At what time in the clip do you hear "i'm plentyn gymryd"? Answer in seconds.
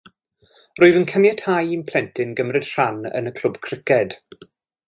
1.75-2.67